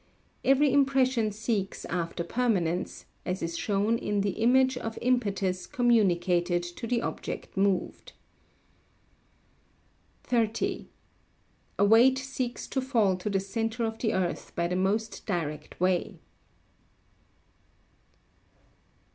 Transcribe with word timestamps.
Every 0.43 0.73
impression 0.73 1.31
seeks 1.31 1.85
after 1.85 2.23
permanence, 2.23 3.05
as 3.23 3.43
is 3.43 3.55
shown 3.55 3.99
in 3.99 4.21
the 4.21 4.31
image 4.31 4.75
of 4.75 4.97
impetus 4.99 5.67
communicated 5.67 6.63
to 6.63 6.87
the 6.87 7.03
object 7.03 7.55
moved. 7.55 8.13
30. 10.23 10.89
A 11.77 11.85
weight 11.85 12.17
seeks 12.17 12.67
to 12.69 12.81
fall 12.81 13.15
to 13.17 13.29
the 13.29 13.39
centre 13.39 13.85
of 13.85 13.99
the 13.99 14.15
earth 14.15 14.55
by 14.55 14.67
the 14.67 14.75
most 14.75 15.27
direct 15.27 15.79
way. 15.79 16.17